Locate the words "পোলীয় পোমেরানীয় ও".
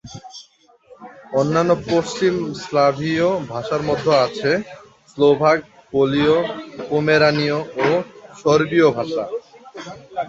5.91-7.87